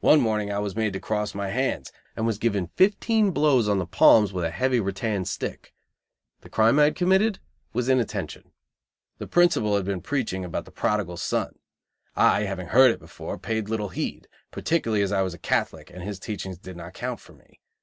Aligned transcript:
One 0.00 0.20
morning 0.20 0.52
I 0.52 0.58
was 0.58 0.76
made 0.76 0.92
to 0.92 1.00
cross 1.00 1.34
my 1.34 1.48
hands, 1.48 1.90
and 2.14 2.26
was 2.26 2.36
given 2.36 2.66
fifteen 2.76 3.30
blows 3.30 3.66
on 3.66 3.78
the 3.78 3.86
palms 3.86 4.30
with 4.30 4.44
a 4.44 4.50
heavy 4.50 4.78
rattan 4.78 5.24
stick. 5.24 5.72
The 6.42 6.50
crime 6.50 6.78
I 6.78 6.84
had 6.84 6.96
committed 6.96 7.38
was 7.72 7.88
inattention. 7.88 8.50
The 9.16 9.26
principal 9.26 9.76
had 9.76 9.86
been 9.86 10.02
preaching 10.02 10.44
about 10.44 10.66
the 10.66 10.70
Prodigal 10.70 11.16
Son. 11.16 11.54
I, 12.14 12.42
having 12.42 12.66
heard 12.66 12.90
it 12.90 13.00
before, 13.00 13.38
paid 13.38 13.70
little 13.70 13.88
heed; 13.88 14.28
particularly 14.50 15.02
as 15.02 15.12
I 15.12 15.22
was 15.22 15.32
a 15.32 15.38
Catholic, 15.38 15.88
and 15.90 16.02
his 16.02 16.18
teachings 16.18 16.58
did 16.58 16.76
not 16.76 16.92
count 16.92 17.20
for 17.20 17.32
me. 17.32 17.58